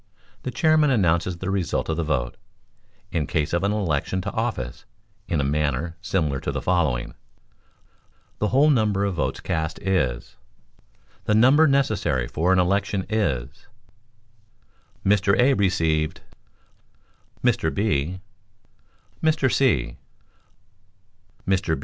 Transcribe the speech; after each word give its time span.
The 0.41 0.49
Chairman 0.49 0.89
announces 0.89 1.37
the 1.37 1.51
result 1.51 1.87
of 1.87 1.95
the 1.95 2.03
vote, 2.03 2.35
in 3.11 3.27
case 3.27 3.53
of 3.53 3.61
an 3.63 3.71
election 3.71 4.19
to 4.21 4.31
office, 4.31 4.83
in 5.27 5.39
a 5.39 5.43
manner 5.43 5.95
similar 6.01 6.39
to 6.39 6.51
the 6.51 6.59
following: 6.59 7.13
"The 8.39 8.47
whole 8.47 8.71
number 8.71 9.05
of 9.05 9.13
votes 9.13 9.39
cast 9.41 9.77
is—; 9.79 10.37
the 11.25 11.35
number 11.35 11.67
necessary 11.67 12.27
for 12.27 12.51
an 12.51 12.57
election 12.57 13.05
is—; 13.09 13.67
Mr. 15.05 15.37
A. 15.37 15.53
received—; 15.53 16.21
Mr. 17.43 17.71
B.—; 17.71 18.21
Mr. 19.23 19.53
C.—. 19.53 19.97
Mr. 21.47 21.79